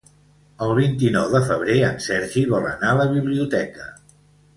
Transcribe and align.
El 0.67 0.71
vint-i-nou 0.77 1.27
de 1.33 1.41
febrer 1.49 1.75
en 1.89 1.99
Sergi 2.05 2.45
vol 2.55 2.65
anar 2.71 2.89
a 2.95 2.99
la 3.01 3.07
biblioteca. 3.13 3.87